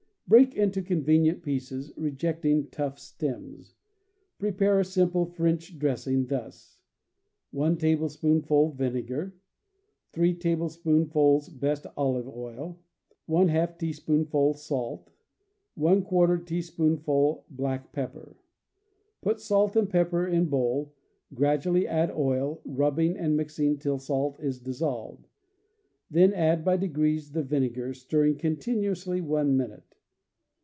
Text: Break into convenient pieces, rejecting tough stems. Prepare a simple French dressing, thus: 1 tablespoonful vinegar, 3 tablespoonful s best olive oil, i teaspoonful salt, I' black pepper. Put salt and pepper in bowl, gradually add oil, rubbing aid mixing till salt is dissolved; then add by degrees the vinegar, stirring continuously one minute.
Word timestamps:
Break 0.27 0.55
into 0.55 0.81
convenient 0.81 1.43
pieces, 1.43 1.91
rejecting 1.97 2.69
tough 2.69 2.97
stems. 2.97 3.75
Prepare 4.39 4.79
a 4.79 4.85
simple 4.85 5.25
French 5.25 5.77
dressing, 5.77 6.27
thus: 6.27 6.77
1 7.51 7.75
tablespoonful 7.75 8.69
vinegar, 8.71 9.35
3 10.13 10.33
tablespoonful 10.35 11.35
s 11.35 11.49
best 11.49 11.85
olive 11.97 12.29
oil, 12.29 12.79
i 13.27 13.65
teaspoonful 13.77 14.53
salt, 14.53 15.11
I' 15.75 17.43
black 17.51 17.91
pepper. 17.91 18.37
Put 19.21 19.41
salt 19.41 19.75
and 19.75 19.89
pepper 19.89 20.25
in 20.25 20.45
bowl, 20.45 20.93
gradually 21.33 21.85
add 21.85 22.09
oil, 22.09 22.61
rubbing 22.63 23.17
aid 23.17 23.31
mixing 23.31 23.77
till 23.79 23.99
salt 23.99 24.39
is 24.39 24.61
dissolved; 24.61 25.27
then 26.09 26.31
add 26.31 26.63
by 26.63 26.77
degrees 26.77 27.33
the 27.33 27.43
vinegar, 27.43 27.93
stirring 27.93 28.37
continuously 28.37 29.19
one 29.19 29.57
minute. 29.57 29.83